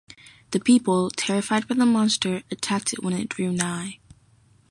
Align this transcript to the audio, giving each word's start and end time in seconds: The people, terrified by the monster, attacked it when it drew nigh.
The 0.49 0.59
people, 0.59 1.11
terrified 1.11 1.67
by 1.67 1.75
the 1.75 1.85
monster, 1.85 2.41
attacked 2.49 2.91
it 2.91 3.03
when 3.03 3.13
it 3.13 3.29
drew 3.29 3.51
nigh. 3.51 3.99